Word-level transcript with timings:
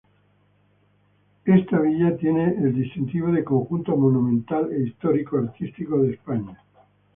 Esta 1.45 1.79
Villa 1.79 2.17
tiene 2.17 2.55
el 2.57 2.73
distintivo 2.73 3.31
de 3.31 3.43
"Conjunto 3.43 3.95
Monumental 3.95 4.73
e 4.73 4.87
Histórico 4.87 5.37
Artístico 5.37 5.99
de 5.99 6.13
España". 6.15 6.57